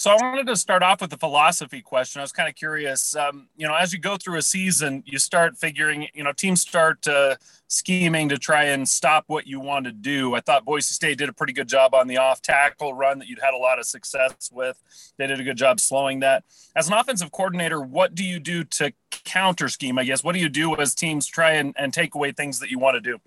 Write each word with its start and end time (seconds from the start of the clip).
So 0.00 0.10
I 0.10 0.14
wanted 0.14 0.46
to 0.46 0.56
start 0.56 0.82
off 0.82 1.02
with 1.02 1.12
a 1.12 1.18
philosophy 1.18 1.82
question. 1.82 2.20
I 2.20 2.22
was 2.22 2.32
kind 2.32 2.48
of 2.48 2.54
curious. 2.54 3.14
Um, 3.14 3.48
you 3.58 3.68
know, 3.68 3.74
as 3.74 3.92
you 3.92 3.98
go 3.98 4.16
through 4.16 4.38
a 4.38 4.42
season, 4.42 5.02
you 5.04 5.18
start 5.18 5.58
figuring. 5.58 6.08
You 6.14 6.24
know, 6.24 6.32
teams 6.32 6.62
start 6.62 7.06
uh, 7.06 7.36
scheming 7.68 8.30
to 8.30 8.38
try 8.38 8.64
and 8.64 8.88
stop 8.88 9.24
what 9.26 9.46
you 9.46 9.60
want 9.60 9.84
to 9.84 9.92
do. 9.92 10.34
I 10.34 10.40
thought 10.40 10.64
Boise 10.64 10.94
State 10.94 11.18
did 11.18 11.28
a 11.28 11.34
pretty 11.34 11.52
good 11.52 11.68
job 11.68 11.94
on 11.94 12.06
the 12.06 12.16
off 12.16 12.40
tackle 12.40 12.94
run 12.94 13.18
that 13.18 13.28
you'd 13.28 13.40
had 13.42 13.52
a 13.52 13.58
lot 13.58 13.78
of 13.78 13.84
success 13.84 14.48
with. 14.50 14.82
They 15.18 15.26
did 15.26 15.38
a 15.38 15.44
good 15.44 15.58
job 15.58 15.78
slowing 15.78 16.20
that. 16.20 16.44
As 16.74 16.88
an 16.88 16.94
offensive 16.94 17.30
coordinator, 17.30 17.82
what 17.82 18.14
do 18.14 18.24
you 18.24 18.40
do 18.40 18.64
to 18.64 18.94
counter 19.10 19.68
scheme? 19.68 19.98
I 19.98 20.04
guess 20.04 20.24
what 20.24 20.32
do 20.32 20.40
you 20.40 20.48
do 20.48 20.74
as 20.76 20.94
teams 20.94 21.26
try 21.26 21.50
and, 21.50 21.74
and 21.76 21.92
take 21.92 22.14
away 22.14 22.32
things 22.32 22.60
that 22.60 22.70
you 22.70 22.78
want 22.78 22.94
to 22.94 23.02
do? 23.02 23.18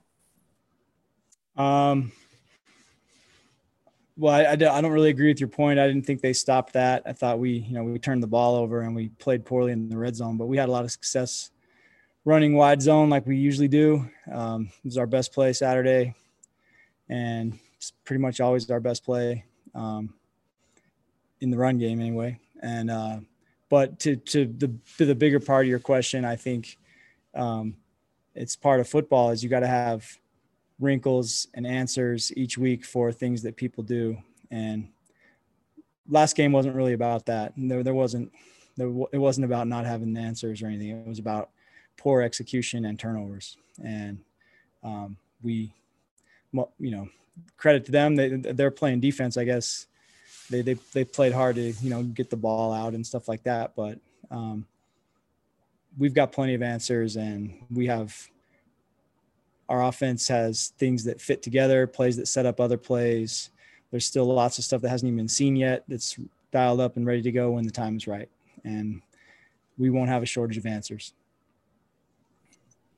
Um 1.56 2.14
well, 4.18 4.34
I, 4.34 4.52
I, 4.52 4.56
don't 4.56 4.92
really 4.92 5.10
agree 5.10 5.30
with 5.30 5.40
your 5.40 5.50
point. 5.50 5.80
I 5.80 5.88
didn't 5.88 6.06
think 6.06 6.22
they 6.22 6.34
stopped 6.34 6.74
that. 6.74 7.04
I 7.06 7.14
thought 7.14 7.40
we, 7.40 7.52
you 7.52 7.74
know, 7.74 7.84
we 7.84 7.98
turned 7.98 8.22
the 8.22 8.28
ball 8.28 8.56
over 8.56 8.82
and 8.82 8.96
we 8.96 9.10
played 9.10 9.44
poorly 9.44 9.72
in 9.72 9.90
the 9.90 9.98
red 9.98 10.16
zone, 10.16 10.38
but 10.38 10.46
we 10.46 10.58
had 10.58 10.70
a 10.70 10.72
lot 10.72 10.86
of 10.86 10.92
success 10.92 11.52
running 12.26 12.56
wide 12.56 12.82
zone 12.82 13.10
like 13.10 13.26
we 13.26 13.38
usually 13.38 13.68
do. 13.68 14.08
Um, 14.32 14.70
it 14.84 14.86
was 14.86 14.98
our 14.98 15.08
best 15.08 15.34
play 15.34 15.52
Saturday, 15.54 16.14
and 17.10 17.58
it's 17.78 17.92
pretty 18.06 18.22
much 18.22 18.40
always 18.40 18.70
our 18.70 18.80
best 18.80 19.04
play 19.04 19.46
um, 19.74 20.14
in 21.42 21.50
the 21.50 21.58
run 21.58 21.78
game 21.78 22.00
anyway. 22.00 22.40
And 22.62 22.90
uh, 22.90 23.18
but 23.70 24.00
to 24.02 24.16
to 24.16 24.46
the 24.46 24.74
to 24.98 25.06
the 25.06 25.16
bigger 25.16 25.40
part 25.40 25.66
of 25.66 25.70
your 25.70 25.80
question, 25.80 26.24
I 26.24 26.36
think 26.36 26.78
um, 27.34 27.76
it's 28.36 28.56
part 28.56 28.80
of 28.80 28.88
football 28.88 29.32
is 29.32 29.44
you 29.44 29.50
got 29.50 29.62
to 29.62 29.68
have 29.68 30.06
wrinkles 30.80 31.48
and 31.54 31.66
answers 31.66 32.32
each 32.36 32.58
week 32.58 32.86
for 32.86 33.12
things 33.12 33.42
that 33.44 33.56
people 33.56 33.84
do. 33.84 34.18
And 34.52 34.90
last 36.10 36.36
game 36.36 36.52
wasn't 36.52 36.76
really 36.76 36.94
about 36.94 37.26
that. 37.28 37.54
There, 37.56 37.84
there 37.84 37.94
wasn't, 37.94 38.32
there, 38.78 38.88
it 39.12 39.18
wasn't 39.18 39.46
about 39.46 39.68
not 39.68 39.86
having 39.86 40.14
the 40.14 40.22
answers 40.22 40.62
or 40.62 40.68
anything. 40.68 40.90
It 40.90 41.08
was 41.08 41.20
about 41.20 41.50
poor 41.98 42.22
execution 42.22 42.86
and 42.86 43.00
turnovers. 43.00 43.58
And 43.84 44.20
um, 44.84 45.18
we, 45.42 45.74
you 46.54 46.92
know, 46.92 47.08
credit 47.58 47.86
to 47.86 47.92
them. 47.92 48.16
They, 48.16 48.30
they're 48.30 48.72
playing 48.72 49.00
defense, 49.00 49.38
I 49.38 49.44
guess. 49.44 49.88
They, 50.50 50.62
they, 50.62 50.74
they 50.94 51.04
played 51.06 51.34
hard 51.34 51.56
to, 51.56 51.72
you 51.72 51.90
know, 51.90 52.04
get 52.04 52.30
the 52.30 52.36
ball 52.38 52.74
out 52.74 52.94
and 52.94 53.06
stuff 53.06 53.28
like 53.28 53.44
that. 53.44 53.76
But 53.76 53.98
um, 54.30 54.66
we've 55.98 56.14
got 56.14 56.32
plenty 56.32 56.54
of 56.54 56.62
answers 56.62 57.16
and 57.16 57.54
we 57.72 57.88
have 57.88 58.30
our 59.70 59.84
offense 59.84 60.28
has 60.28 60.74
things 60.78 61.04
that 61.06 61.22
fit 61.22 61.42
together, 61.42 61.88
plays 61.88 62.18
that 62.18 62.28
set 62.28 62.46
up 62.46 62.60
other 62.60 62.78
plays. 62.78 63.50
There's 63.92 64.06
still 64.06 64.26
lots 64.26 64.58
of 64.58 64.64
stuff 64.64 64.82
that 64.82 64.90
hasn't 64.90 65.08
even 65.08 65.18
been 65.18 65.28
seen 65.28 65.56
yet 65.56 65.84
that's 65.88 66.18
dialed 66.52 66.80
up 66.80 66.98
and 66.98 67.06
ready 67.06 67.22
to 67.24 67.32
go 67.32 67.52
when 67.52 67.66
the 67.66 67.72
time 67.72 67.98
is 67.98 68.08
right. 68.08 68.30
And 68.64 69.02
we 69.78 69.90
won't 69.90 70.10
have 70.10 70.24
a 70.24 70.26
shortage 70.26 70.58
of 70.58 70.66
answers. 70.66 71.14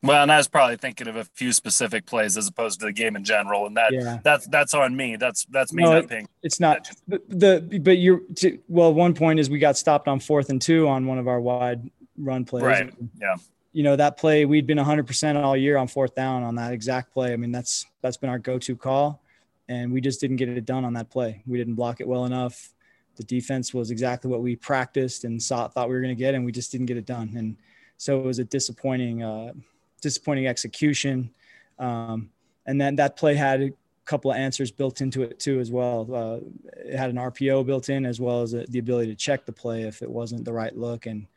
Well, 0.03 0.21
and 0.21 0.31
I 0.31 0.37
was 0.37 0.47
probably 0.47 0.77
thinking 0.77 1.07
of 1.07 1.15
a 1.15 1.23
few 1.23 1.51
specific 1.51 2.05
plays 2.05 2.37
as 2.37 2.47
opposed 2.47 2.79
to 2.81 2.85
the 2.85 2.91
game 2.91 3.15
in 3.15 3.23
general, 3.23 3.65
and 3.65 3.75
that 3.75 3.91
yeah. 3.91 4.19
that's 4.23 4.45
that's 4.47 4.75
on 4.75 4.95
me. 4.95 5.15
That's 5.15 5.45
that's 5.45 5.73
me 5.73 5.81
no, 5.81 5.93
not 5.93 6.07
paying. 6.07 6.27
It's 6.43 6.59
not 6.59 6.91
the, 7.07 7.19
the 7.27 7.79
but 7.79 7.97
you're 7.97 8.21
to, 8.35 8.59
well. 8.67 8.93
One 8.93 9.15
point 9.15 9.39
is 9.39 9.49
we 9.49 9.57
got 9.57 9.77
stopped 9.77 10.07
on 10.07 10.19
fourth 10.19 10.51
and 10.51 10.61
two 10.61 10.87
on 10.87 11.07
one 11.07 11.17
of 11.17 11.27
our 11.27 11.41
wide 11.41 11.89
run 12.19 12.45
plays. 12.45 12.63
Right. 12.63 12.93
Yeah 13.19 13.37
you 13.75 13.83
know 13.83 13.97
that 13.97 14.15
play 14.15 14.45
we'd 14.45 14.65
been 14.65 14.77
100% 14.77 15.43
all 15.43 15.57
year 15.57 15.75
on 15.75 15.89
fourth 15.89 16.15
down 16.15 16.43
on 16.43 16.55
that 16.55 16.71
exact 16.71 17.11
play. 17.11 17.33
I 17.33 17.35
mean 17.35 17.51
that's 17.51 17.85
that's 18.01 18.15
been 18.15 18.29
our 18.29 18.39
go-to 18.39 18.73
call 18.77 19.21
and 19.67 19.91
we 19.91 19.99
just 19.99 20.21
didn't 20.21 20.37
get 20.37 20.47
it 20.47 20.63
done 20.63 20.85
on 20.85 20.93
that 20.93 21.09
play. 21.09 21.43
We 21.45 21.57
didn't 21.57 21.75
block 21.75 21.99
it 21.99 22.07
well 22.07 22.23
enough. 22.23 22.73
The 23.17 23.25
defense 23.25 23.73
was 23.73 23.91
exactly 23.91 24.31
what 24.31 24.41
we 24.41 24.55
practiced 24.55 25.25
and 25.25 25.43
saw, 25.43 25.67
thought 25.67 25.89
we 25.89 25.95
were 25.95 25.99
going 25.99 26.15
to 26.15 26.19
get 26.19 26.35
and 26.35 26.45
we 26.45 26.53
just 26.53 26.71
didn't 26.71 26.85
get 26.85 26.95
it 26.95 27.05
done. 27.05 27.33
And 27.35 27.57
so 27.97 28.17
it 28.17 28.23
was 28.23 28.39
a 28.39 28.45
disappointing 28.45 29.23
uh, 29.23 29.51
disappointing 29.99 30.47
execution. 30.47 31.29
Um, 31.77 32.29
and 32.65 32.79
then 32.79 32.95
that 32.95 33.17
play 33.17 33.35
had 33.35 33.61
a 33.61 33.71
couple 34.05 34.31
of 34.31 34.37
answers 34.37 34.71
built 34.71 35.01
into 35.01 35.21
it 35.21 35.37
too 35.37 35.59
as 35.59 35.69
well. 35.69 36.07
Uh, 36.13 36.39
it 36.77 36.95
had 36.95 37.09
an 37.09 37.17
rpo 37.17 37.65
built 37.65 37.89
in 37.89 38.05
as 38.05 38.21
well 38.21 38.41
as 38.41 38.53
a, 38.53 38.65
the 38.69 38.79
ability 38.79 39.11
to 39.11 39.15
check 39.17 39.45
the 39.45 39.51
play 39.51 39.81
if 39.81 40.01
it 40.01 40.09
wasn't 40.09 40.45
the 40.45 40.53
right 40.53 40.77
look 40.77 41.07
and 41.07 41.27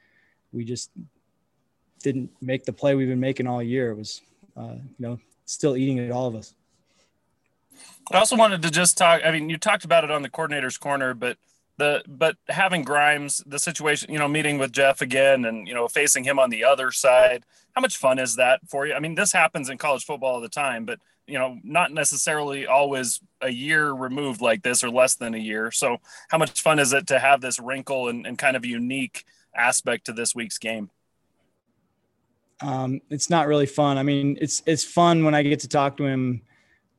we 0.52 0.64
just 0.64 0.90
didn't 2.00 2.31
make 2.41 2.64
the 2.64 2.72
play 2.72 2.94
we've 2.94 3.09
been 3.09 3.20
making 3.20 3.47
all 3.47 3.62
year. 3.62 3.91
It 3.91 3.97
was, 3.97 4.22
uh, 4.56 4.75
you 4.75 4.94
know, 4.98 5.19
still 5.44 5.76
eating 5.76 5.98
at 5.98 6.10
all 6.10 6.26
of 6.26 6.34
us. 6.34 6.54
I 8.10 8.19
also 8.19 8.36
wanted 8.36 8.62
to 8.62 8.70
just 8.70 8.97
talk. 8.97 9.20
I 9.25 9.31
mean, 9.31 9.50
you 9.50 9.59
talked 9.59 9.84
about 9.84 10.04
it 10.04 10.10
on 10.10 10.22
the 10.22 10.31
coordinator's 10.31 10.78
corner, 10.78 11.14
but 11.14 11.37
the 11.76 12.03
but 12.06 12.37
having 12.48 12.82
Grimes, 12.82 13.42
the 13.47 13.58
situation, 13.58 14.10
you 14.10 14.19
know, 14.19 14.28
meeting 14.28 14.58
with 14.58 14.72
Jeff 14.72 15.00
again, 15.00 15.44
and 15.44 15.69
you 15.69 15.75
know, 15.75 15.88
facing 15.88 16.25
him 16.25 16.38
on 16.38 16.50
the 16.50 16.64
other 16.64 16.91
side. 16.91 17.44
How 17.75 17.81
much 17.81 17.97
fun 17.97 18.19
is 18.19 18.37
that 18.37 18.60
for 18.69 18.87
you? 18.87 18.94
I 18.94 18.98
mean, 18.98 19.14
this 19.14 19.32
happens 19.32 19.69
in 19.69 19.78
college 19.78 20.04
football 20.04 20.34
all 20.34 20.41
the 20.41 20.48
time, 20.48 20.84
but 20.84 20.98
you 21.28 21.38
know, 21.38 21.58
not 21.62 21.92
necessarily 21.92 22.66
always 22.66 23.20
a 23.42 23.50
year 23.50 23.92
removed 23.92 24.41
like 24.41 24.62
this 24.62 24.82
or 24.82 24.91
less 24.91 25.14
than 25.14 25.34
a 25.34 25.38
year. 25.38 25.70
So, 25.70 25.98
how 26.28 26.38
much 26.38 26.60
fun 26.62 26.78
is 26.78 26.92
it 26.92 27.06
to 27.08 27.19
have 27.19 27.41
this 27.41 27.60
wrinkle 27.60 28.08
and, 28.08 28.26
and 28.26 28.38
kind 28.38 28.56
of 28.56 28.64
unique 28.64 29.25
aspect 29.54 30.06
to 30.06 30.12
this 30.12 30.34
week's 30.34 30.58
game? 30.58 30.91
Um, 32.60 33.00
it's 33.10 33.30
not 33.30 33.46
really 33.46 33.66
fun. 33.66 33.98
I 33.98 34.02
mean, 34.02 34.36
it's 34.41 34.62
it's 34.66 34.84
fun 34.84 35.24
when 35.24 35.34
I 35.34 35.42
get 35.42 35.60
to 35.60 35.69
talk 35.69 35.96
to 35.98 36.04
him, 36.04 36.42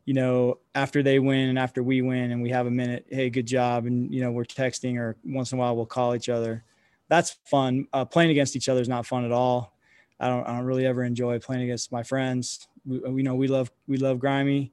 you 0.06 0.14
know, 0.14 0.59
after 0.75 1.03
they 1.03 1.20
win 1.20 1.50
and 1.50 1.59
after 1.59 1.84
we 1.84 2.02
win, 2.02 2.31
and 2.31 2.42
we 2.42 2.50
have 2.50 2.68
a 2.68 2.72
minute. 2.72 3.06
Hey, 3.09 3.30
good 3.30 3.46
job, 3.46 3.86
and 3.86 4.14
you 4.14 4.22
know, 4.22 4.31
we're 4.31 4.46
texting 4.46 4.97
or 4.97 5.18
once 5.25 5.52
in 5.52 5.58
a 5.58 5.59
while 5.59 5.75
we'll 5.75 5.86
call 5.86 6.16
each 6.16 6.30
other. 6.30 6.64
That's 7.09 7.38
fun. 7.46 7.88
Uh, 7.92 8.06
playing 8.06 8.30
against 8.30 8.56
each 8.56 8.70
other 8.70 8.81
is 8.81 8.90
not 8.90 9.06
fun 9.06 9.25
at 9.25 9.31
all. 9.31 9.75
I 10.20 10.30
don't 10.30 10.47
I 10.47 10.56
don't 10.56 10.66
really 10.66 10.86
ever 10.86 11.03
enjoy 11.03 11.40
playing 11.40 11.64
against 11.64 11.91
my 11.91 12.03
friends. 12.03 12.68
We, 12.86 13.00
we 13.00 13.24
know 13.24 13.36
we 13.36 13.47
love 13.47 13.72
we 13.88 13.97
love 13.97 14.20
Grimy. 14.20 14.72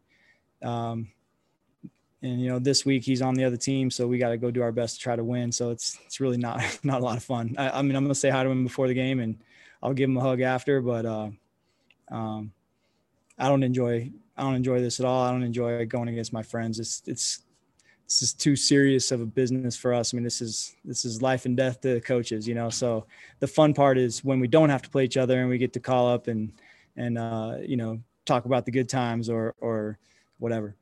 Um, 0.62 1.08
and 2.22 2.40
you 2.40 2.48
know 2.48 2.58
this 2.58 2.84
week 2.84 3.04
he's 3.04 3.22
on 3.22 3.34
the 3.34 3.44
other 3.44 3.56
team 3.56 3.90
so 3.90 4.06
we 4.06 4.18
got 4.18 4.30
to 4.30 4.38
go 4.38 4.50
do 4.50 4.62
our 4.62 4.72
best 4.72 4.96
to 4.96 5.00
try 5.02 5.14
to 5.14 5.22
win 5.22 5.52
so 5.52 5.70
it's 5.70 5.98
it's 6.06 6.18
really 6.18 6.38
not 6.38 6.60
not 6.82 7.00
a 7.00 7.04
lot 7.04 7.16
of 7.16 7.22
fun 7.22 7.54
I, 7.58 7.70
I 7.70 7.82
mean 7.82 7.94
i'm 7.94 8.04
gonna 8.04 8.14
say 8.14 8.30
hi 8.30 8.42
to 8.42 8.48
him 8.48 8.64
before 8.64 8.88
the 8.88 8.94
game 8.94 9.20
and 9.20 9.38
I'll 9.86 9.94
give 9.94 10.10
him 10.10 10.16
a 10.16 10.20
hug 10.20 10.40
after. 10.40 10.80
But 10.80 11.06
uh, 11.06 11.30
um, 12.10 12.52
I 13.38 13.48
don't 13.48 13.62
enjoy 13.62 14.10
I 14.36 14.42
don't 14.42 14.56
enjoy 14.56 14.80
this 14.80 14.98
at 14.98 15.06
all. 15.06 15.22
I 15.22 15.30
don't 15.30 15.44
enjoy 15.44 15.86
going 15.86 16.08
against 16.08 16.32
my 16.32 16.42
friends. 16.42 16.80
It's 16.80 17.02
it's 17.06 17.42
this 18.08 18.20
is 18.20 18.34
too 18.34 18.56
serious 18.56 19.12
of 19.12 19.20
a 19.20 19.26
business 19.26 19.76
for 19.76 19.94
us. 19.94 20.12
I 20.12 20.16
mean, 20.16 20.24
this 20.24 20.40
is 20.40 20.74
this 20.84 21.04
is 21.04 21.22
life 21.22 21.44
and 21.46 21.56
death 21.56 21.80
to 21.82 21.94
the 21.94 22.00
coaches, 22.00 22.48
you 22.48 22.54
know. 22.54 22.68
So 22.68 23.06
the 23.38 23.46
fun 23.46 23.74
part 23.74 23.96
is 23.96 24.24
when 24.24 24.40
we 24.40 24.48
don't 24.48 24.70
have 24.70 24.82
to 24.82 24.90
play 24.90 25.04
each 25.04 25.16
other 25.16 25.40
and 25.40 25.48
we 25.48 25.56
get 25.56 25.72
to 25.74 25.80
call 25.80 26.08
up 26.08 26.26
and 26.26 26.52
and 26.96 27.16
uh, 27.16 27.58
you 27.60 27.76
know 27.76 28.00
talk 28.24 28.44
about 28.44 28.64
the 28.64 28.72
good 28.72 28.88
times 28.88 29.30
or 29.30 29.54
or 29.60 29.98
whatever. 30.38 30.74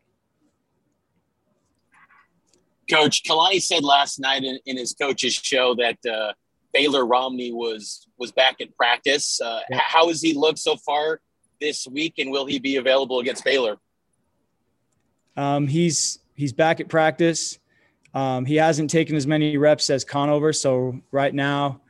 Coach 2.90 3.22
Kalani 3.22 3.60
said 3.60 3.84
last 3.84 4.18
night 4.18 4.44
in, 4.44 4.58
in 4.64 4.76
his 4.78 4.94
coach's 4.94 5.34
show 5.34 5.74
that 5.74 5.98
uh, 6.06 6.32
Baylor 6.74 7.06
Romney 7.06 7.52
was 7.52 8.06
was 8.18 8.32
back 8.32 8.60
in 8.60 8.68
practice. 8.76 9.40
Uh, 9.40 9.60
yeah. 9.70 9.78
How 9.80 10.08
has 10.08 10.20
he 10.20 10.34
looked 10.34 10.58
so 10.58 10.76
far 10.76 11.20
this 11.60 11.86
week, 11.86 12.14
and 12.18 12.30
will 12.30 12.44
he 12.44 12.58
be 12.58 12.76
available 12.76 13.20
against 13.20 13.44
Baylor? 13.44 13.76
Um, 15.36 15.66
he's 15.68 16.18
he's 16.34 16.52
back 16.52 16.80
at 16.80 16.88
practice. 16.88 17.58
Um, 18.12 18.44
he 18.44 18.56
hasn't 18.56 18.90
taken 18.90 19.16
as 19.16 19.26
many 19.26 19.56
reps 19.56 19.88
as 19.88 20.04
Conover, 20.04 20.52
so 20.52 21.00
right 21.10 21.34
now, 21.34 21.80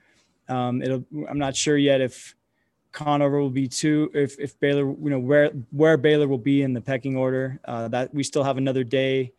um, 0.48 0.82
it'll. 0.82 1.04
I'm 1.28 1.38
not 1.38 1.56
sure 1.56 1.76
yet 1.76 2.00
if 2.00 2.34
Conover 2.92 3.40
will 3.40 3.50
be 3.50 3.68
two. 3.68 4.10
If 4.14 4.38
if 4.38 4.58
Baylor, 4.60 4.86
you 4.86 5.10
know, 5.10 5.18
where 5.18 5.50
where 5.70 5.96
Baylor 5.96 6.28
will 6.28 6.38
be 6.38 6.62
in 6.62 6.74
the 6.74 6.80
pecking 6.80 7.16
order. 7.16 7.58
Uh, 7.64 7.88
that 7.88 8.14
we 8.14 8.22
still 8.22 8.44
have 8.44 8.58
another 8.58 8.84
day 8.84 9.32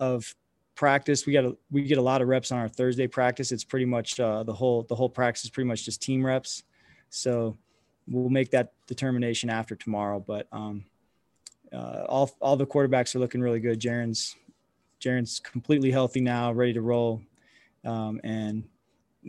of 0.00 0.34
practice. 0.78 1.26
We 1.26 1.32
got 1.32 1.44
a, 1.44 1.56
we 1.72 1.82
get 1.82 1.98
a 1.98 2.02
lot 2.02 2.22
of 2.22 2.28
reps 2.28 2.52
on 2.52 2.58
our 2.58 2.68
Thursday 2.68 3.08
practice. 3.08 3.50
It's 3.50 3.64
pretty 3.64 3.84
much 3.84 4.20
uh, 4.20 4.44
the 4.44 4.52
whole 4.54 4.84
the 4.84 4.94
whole 4.94 5.08
practice 5.08 5.44
is 5.44 5.50
pretty 5.50 5.66
much 5.66 5.84
just 5.84 6.00
team 6.00 6.24
reps. 6.24 6.62
So 7.10 7.58
we'll 8.06 8.30
make 8.30 8.52
that 8.52 8.72
determination 8.86 9.50
after 9.50 9.74
tomorrow. 9.74 10.22
But 10.24 10.46
um, 10.52 10.84
uh, 11.72 12.04
all 12.08 12.30
all 12.40 12.56
the 12.56 12.66
quarterbacks 12.66 13.14
are 13.16 13.18
looking 13.18 13.40
really 13.40 13.58
good. 13.58 13.80
Jaren's 13.80 14.36
Jaren's 15.00 15.40
completely 15.40 15.90
healthy 15.90 16.20
now, 16.20 16.52
ready 16.52 16.72
to 16.74 16.80
roll, 16.80 17.22
um, 17.84 18.20
and 18.22 18.62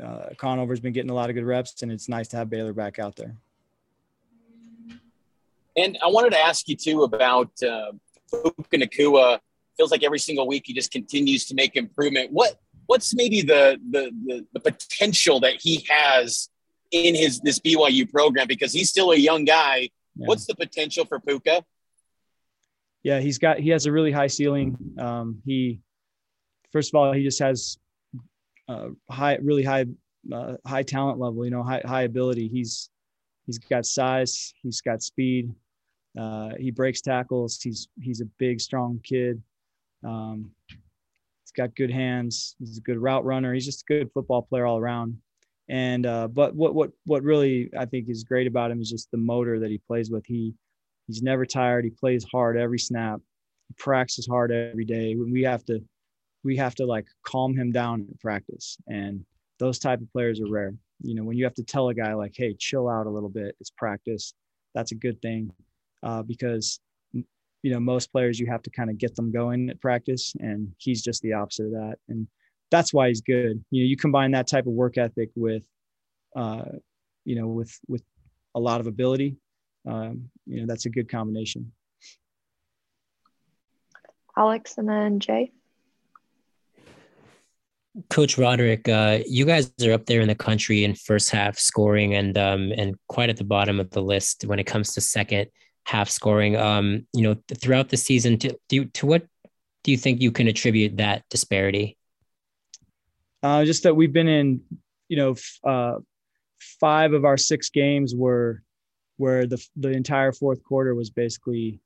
uh, 0.03 0.29
Conover's 0.37 0.79
been 0.79 0.93
getting 0.93 1.11
a 1.11 1.15
lot 1.15 1.29
of 1.29 1.35
good 1.35 1.45
reps, 1.45 1.81
and 1.81 1.91
it's 1.91 2.07
nice 2.07 2.27
to 2.29 2.37
have 2.37 2.49
Baylor 2.49 2.73
back 2.73 2.99
out 2.99 3.15
there. 3.15 3.35
And 5.75 5.97
I 6.03 6.07
wanted 6.07 6.31
to 6.31 6.39
ask 6.39 6.67
you 6.67 6.75
too 6.75 7.03
about 7.03 7.51
uh, 7.63 7.93
Puka 8.29 8.77
Nacua 8.77 9.39
feels 9.77 9.91
like 9.91 10.03
every 10.03 10.19
single 10.19 10.47
week 10.47 10.63
he 10.65 10.73
just 10.73 10.91
continues 10.91 11.45
to 11.45 11.55
make 11.55 11.75
improvement. 11.75 12.31
What 12.31 12.59
what's 12.85 13.13
maybe 13.13 13.41
the 13.41 13.79
the 13.91 14.11
the, 14.25 14.45
the 14.53 14.59
potential 14.59 15.39
that 15.41 15.55
he 15.61 15.85
has 15.89 16.49
in 16.91 17.15
his 17.15 17.39
this 17.41 17.59
BYU 17.59 18.09
program 18.11 18.47
because 18.47 18.73
he's 18.73 18.89
still 18.89 19.11
a 19.11 19.17
young 19.17 19.45
guy. 19.45 19.89
Yeah. 20.15 20.27
What's 20.27 20.45
the 20.45 20.55
potential 20.55 21.05
for 21.05 21.19
Puka? 21.19 21.63
Yeah, 23.03 23.19
he's 23.19 23.37
got 23.37 23.59
he 23.59 23.69
has 23.69 23.85
a 23.85 23.91
really 23.91 24.11
high 24.11 24.27
ceiling. 24.27 24.77
Um, 24.97 25.41
he 25.45 25.79
first 26.71 26.93
of 26.93 26.99
all 26.99 27.13
he 27.13 27.23
just 27.23 27.39
has 27.39 27.77
uh, 28.67 28.89
high, 29.09 29.37
really 29.41 29.63
high, 29.63 29.85
uh, 30.31 30.55
high 30.65 30.83
talent 30.83 31.19
level. 31.19 31.45
You 31.45 31.51
know, 31.51 31.63
high 31.63 31.81
high 31.85 32.03
ability. 32.03 32.47
He's 32.47 32.89
he's 33.45 33.57
got 33.57 33.85
size. 33.85 34.53
He's 34.61 34.81
got 34.81 35.01
speed. 35.01 35.53
Uh, 36.17 36.49
he 36.59 36.71
breaks 36.71 37.01
tackles. 37.01 37.61
He's 37.61 37.87
he's 38.01 38.21
a 38.21 38.25
big, 38.37 38.59
strong 38.59 38.99
kid. 39.03 39.41
Um, 40.03 40.51
he's 40.69 41.51
got 41.55 41.75
good 41.75 41.91
hands. 41.91 42.55
He's 42.59 42.77
a 42.77 42.81
good 42.81 42.97
route 42.97 43.25
runner. 43.25 43.53
He's 43.53 43.65
just 43.65 43.83
a 43.89 43.93
good 43.93 44.11
football 44.13 44.41
player 44.41 44.65
all 44.65 44.77
around. 44.77 45.17
And 45.69 46.05
uh, 46.05 46.27
but 46.27 46.55
what 46.55 46.73
what 46.73 46.91
what 47.05 47.23
really 47.23 47.69
I 47.77 47.85
think 47.85 48.09
is 48.09 48.23
great 48.23 48.47
about 48.47 48.71
him 48.71 48.81
is 48.81 48.89
just 48.89 49.11
the 49.11 49.17
motor 49.17 49.59
that 49.59 49.69
he 49.69 49.77
plays 49.77 50.09
with. 50.09 50.25
He 50.25 50.55
he's 51.07 51.21
never 51.21 51.45
tired. 51.45 51.85
He 51.85 51.91
plays 51.91 52.25
hard 52.31 52.57
every 52.57 52.79
snap. 52.79 53.19
He 53.67 53.75
practices 53.77 54.27
hard 54.27 54.51
every 54.51 54.85
day. 54.85 55.15
When 55.15 55.31
We 55.31 55.43
have 55.43 55.63
to 55.65 55.83
we 56.43 56.57
have 56.57 56.75
to 56.75 56.85
like 56.85 57.05
calm 57.23 57.55
him 57.55 57.71
down 57.71 58.01
in 58.01 58.17
practice. 58.19 58.77
And 58.87 59.23
those 59.59 59.77
type 59.77 60.01
of 60.01 60.11
players 60.11 60.41
are 60.41 60.49
rare. 60.49 60.73
You 61.01 61.15
know, 61.15 61.23
when 61.23 61.37
you 61.37 61.43
have 61.43 61.53
to 61.55 61.63
tell 61.63 61.89
a 61.89 61.93
guy 61.93 62.13
like, 62.13 62.33
"Hey, 62.35 62.55
chill 62.57 62.89
out 62.89 63.07
a 63.07 63.09
little 63.09 63.29
bit. 63.29 63.55
It's 63.59 63.69
practice." 63.69 64.33
That's 64.73 64.91
a 64.91 64.95
good 64.95 65.21
thing 65.21 65.51
uh, 66.03 66.23
because 66.23 66.79
you 67.63 67.71
know 67.71 67.79
most 67.79 68.11
players 68.11 68.39
you 68.39 68.47
have 68.47 68.61
to 68.63 68.69
kind 68.69 68.89
of 68.89 68.97
get 68.97 69.15
them 69.15 69.31
going 69.31 69.69
at 69.69 69.81
practice, 69.81 70.33
and 70.39 70.71
he's 70.77 71.01
just 71.01 71.21
the 71.21 71.33
opposite 71.33 71.65
of 71.65 71.71
that. 71.71 71.95
And 72.07 72.27
that's 72.71 72.93
why 72.93 73.07
he's 73.07 73.21
good. 73.21 73.63
You 73.71 73.83
know, 73.83 73.87
you 73.87 73.97
combine 73.97 74.31
that 74.31 74.47
type 74.47 74.67
of 74.67 74.73
work 74.73 74.97
ethic 74.97 75.29
with, 75.35 75.65
uh, 76.35 76.65
you 77.25 77.35
know, 77.35 77.47
with 77.47 77.77
with 77.87 78.03
a 78.55 78.59
lot 78.59 78.79
of 78.79 78.87
ability. 78.87 79.37
Um, 79.87 80.29
you 80.45 80.61
know, 80.61 80.67
that's 80.67 80.85
a 80.85 80.89
good 80.89 81.09
combination. 81.09 81.71
Alex 84.37 84.77
and 84.77 84.87
then 84.87 85.19
Jay. 85.19 85.51
Coach 88.09 88.37
Roderick, 88.37 88.87
uh, 88.87 89.19
you 89.27 89.45
guys 89.45 89.73
are 89.83 89.91
up 89.91 90.05
there 90.05 90.21
in 90.21 90.27
the 90.27 90.35
country 90.35 90.83
in 90.83 90.95
first 90.95 91.31
half 91.31 91.57
scoring, 91.57 92.13
and 92.13 92.37
um, 92.37 92.71
and 92.77 92.95
quite 93.07 93.29
at 93.29 93.37
the 93.37 93.43
bottom 93.43 93.79
of 93.79 93.89
the 93.89 94.01
list 94.01 94.45
when 94.45 94.59
it 94.59 94.65
comes 94.65 94.93
to 94.93 95.01
second 95.01 95.49
half 95.89 96.09
scoring. 96.09 96.55
Um, 96.55 97.07
you 97.13 97.23
know, 97.23 97.35
throughout 97.55 97.89
the 97.89 97.97
season, 97.97 98.37
to 98.39 98.55
do 98.69 98.85
to 98.85 99.07
what 99.07 99.25
do 99.83 99.91
you 99.91 99.97
think 99.97 100.21
you 100.21 100.31
can 100.31 100.47
attribute 100.47 100.97
that 100.97 101.23
disparity? 101.29 101.97
Uh, 103.41 103.65
just 103.65 103.83
that 103.83 103.95
we've 103.95 104.13
been 104.13 104.27
in, 104.27 104.61
you 105.07 105.17
know, 105.17 105.35
uh, 105.63 105.95
five 106.79 107.13
of 107.13 107.25
our 107.25 107.37
six 107.37 107.69
games 107.69 108.13
were 108.15 108.61
where 109.17 109.47
the 109.47 109.65
the 109.77 109.89
entire 109.89 110.31
fourth 110.31 110.63
quarter 110.63 110.93
was 110.93 111.09
basically 111.09 111.81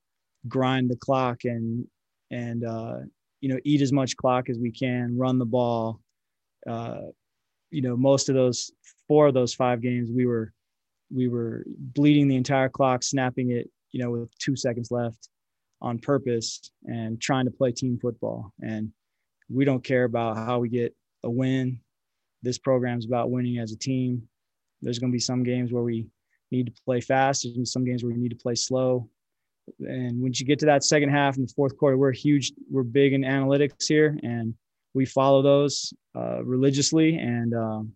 grind 0.48 0.90
the 0.90 0.96
clock 0.96 1.44
and 1.44 1.86
and 2.30 2.64
uh, 2.64 2.98
you 3.40 3.48
know 3.48 3.58
eat 3.64 3.80
as 3.80 3.92
much 3.92 4.16
clock 4.16 4.50
as 4.50 4.58
we 4.58 4.70
can, 4.70 5.16
run 5.16 5.38
the 5.38 5.46
ball. 5.46 6.00
Uh, 6.68 7.06
you 7.70 7.80
know, 7.80 7.96
most 7.96 8.28
of 8.28 8.34
those 8.34 8.70
four 9.08 9.28
of 9.28 9.34
those 9.34 9.54
five 9.54 9.80
games 9.80 10.10
we 10.12 10.26
were 10.26 10.52
we 11.10 11.28
were 11.28 11.64
bleeding 11.66 12.28
the 12.28 12.36
entire 12.36 12.68
clock, 12.68 13.02
snapping 13.02 13.50
it, 13.50 13.70
you 13.94 14.02
know, 14.02 14.10
with 14.10 14.36
two 14.38 14.56
seconds 14.56 14.90
left 14.90 15.28
on 15.80 16.00
purpose 16.00 16.72
and 16.84 17.20
trying 17.20 17.44
to 17.44 17.50
play 17.52 17.70
team 17.70 17.96
football. 17.96 18.52
And 18.60 18.90
we 19.48 19.64
don't 19.64 19.84
care 19.84 20.02
about 20.02 20.36
how 20.36 20.58
we 20.58 20.68
get 20.68 20.92
a 21.22 21.30
win. 21.30 21.78
This 22.42 22.58
program 22.58 22.98
is 22.98 23.06
about 23.06 23.30
winning 23.30 23.58
as 23.58 23.70
a 23.70 23.78
team. 23.78 24.28
There's 24.82 24.98
going 24.98 25.12
to 25.12 25.14
be 25.14 25.20
some 25.20 25.44
games 25.44 25.72
where 25.72 25.84
we 25.84 26.08
need 26.50 26.66
to 26.66 26.72
play 26.84 27.00
fast. 27.00 27.46
There's 27.54 27.70
some 27.70 27.84
games 27.84 28.02
where 28.02 28.12
we 28.12 28.18
need 28.18 28.30
to 28.30 28.42
play 28.42 28.56
slow. 28.56 29.08
And 29.78 30.20
once 30.20 30.40
you 30.40 30.46
get 30.46 30.58
to 30.58 30.66
that 30.66 30.82
second 30.82 31.10
half 31.10 31.36
in 31.36 31.42
the 31.42 31.52
fourth 31.54 31.76
quarter, 31.76 31.96
we're 31.96 32.10
huge. 32.10 32.52
We're 32.68 32.82
big 32.82 33.12
in 33.12 33.22
analytics 33.22 33.86
here, 33.86 34.18
and 34.24 34.54
we 34.92 35.06
follow 35.06 35.40
those 35.40 35.94
uh, 36.16 36.42
religiously. 36.44 37.16
And 37.16 37.54
um, 37.54 37.92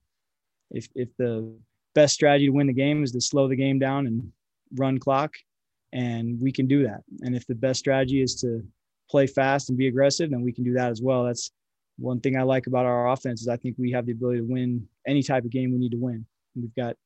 if 0.70 0.88
if 0.94 1.08
the 1.18 1.58
best 1.96 2.14
strategy 2.14 2.46
to 2.46 2.52
win 2.52 2.68
the 2.68 2.72
game 2.72 3.02
is 3.02 3.10
to 3.12 3.20
slow 3.20 3.48
the 3.48 3.56
game 3.56 3.80
down 3.80 4.06
and 4.06 4.32
run 4.76 4.98
clock, 4.98 5.34
and 5.92 6.40
we 6.40 6.52
can 6.52 6.66
do 6.66 6.82
that. 6.84 7.02
And 7.20 7.34
if 7.34 7.46
the 7.46 7.54
best 7.54 7.80
strategy 7.80 8.22
is 8.22 8.34
to 8.36 8.62
play 9.10 9.26
fast 9.26 9.68
and 9.68 9.78
be 9.78 9.88
aggressive, 9.88 10.30
then 10.30 10.42
we 10.42 10.52
can 10.52 10.64
do 10.64 10.74
that 10.74 10.90
as 10.90 11.00
well. 11.00 11.24
That's 11.24 11.50
one 11.98 12.20
thing 12.20 12.36
I 12.36 12.42
like 12.42 12.66
about 12.66 12.86
our 12.86 13.10
offense 13.10 13.40
is 13.40 13.48
I 13.48 13.56
think 13.56 13.76
we 13.78 13.90
have 13.92 14.06
the 14.06 14.12
ability 14.12 14.38
to 14.38 14.44
win 14.44 14.86
any 15.06 15.22
type 15.22 15.44
of 15.44 15.50
game 15.50 15.72
we 15.72 15.78
need 15.78 15.92
to 15.92 15.98
win. 15.98 16.24
We've 16.54 16.74
got 16.74 16.96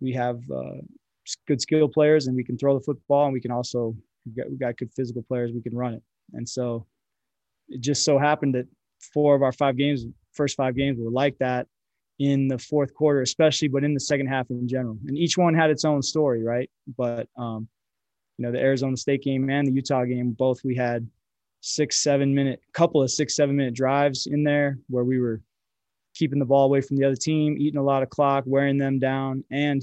we 0.00 0.12
have 0.12 0.40
uh, 0.54 0.80
good 1.48 1.60
skill 1.60 1.88
players 1.88 2.26
and 2.26 2.36
we 2.36 2.44
can 2.44 2.58
throw 2.58 2.78
the 2.78 2.84
football 2.84 3.24
and 3.24 3.32
we 3.32 3.40
can 3.40 3.50
also 3.50 3.94
we've 4.24 4.36
got, 4.36 4.50
we've 4.50 4.60
got 4.60 4.76
good 4.76 4.92
physical 4.94 5.22
players 5.22 5.52
we 5.52 5.62
can 5.62 5.76
run 5.76 5.94
it. 5.94 6.02
And 6.32 6.48
so 6.48 6.86
it 7.68 7.80
just 7.80 8.04
so 8.04 8.18
happened 8.18 8.54
that 8.54 8.66
four 9.12 9.34
of 9.34 9.42
our 9.42 9.52
five 9.52 9.76
games, 9.76 10.04
first 10.32 10.56
five 10.56 10.76
games 10.76 10.98
were 11.00 11.10
like 11.10 11.36
that 11.38 11.66
in 12.18 12.48
the 12.48 12.58
fourth 12.58 12.94
quarter, 12.94 13.20
especially, 13.20 13.68
but 13.68 13.84
in 13.84 13.94
the 13.94 14.00
second 14.00 14.26
half 14.26 14.48
in 14.50 14.66
general. 14.66 14.98
And 15.06 15.16
each 15.16 15.36
one 15.36 15.54
had 15.54 15.70
its 15.70 15.84
own 15.84 16.02
story, 16.02 16.42
right? 16.42 16.70
But 16.96 17.28
um, 17.36 17.68
you 18.38 18.44
know, 18.44 18.52
the 18.52 18.60
Arizona 18.60 18.96
State 18.96 19.22
game 19.22 19.48
and 19.50 19.66
the 19.66 19.72
Utah 19.72 20.04
game, 20.04 20.32
both 20.32 20.62
we 20.64 20.74
had 20.74 21.08
six, 21.60 22.02
seven 22.02 22.34
minute, 22.34 22.60
couple 22.72 23.02
of 23.02 23.10
six, 23.10 23.34
seven 23.34 23.56
minute 23.56 23.74
drives 23.74 24.26
in 24.26 24.44
there 24.44 24.78
where 24.88 25.04
we 25.04 25.18
were 25.18 25.40
keeping 26.14 26.38
the 26.38 26.44
ball 26.44 26.64
away 26.64 26.80
from 26.80 26.96
the 26.96 27.04
other 27.04 27.16
team, 27.16 27.56
eating 27.58 27.78
a 27.78 27.82
lot 27.82 28.02
of 28.02 28.10
clock, 28.10 28.44
wearing 28.46 28.78
them 28.78 28.98
down, 28.98 29.44
and 29.50 29.82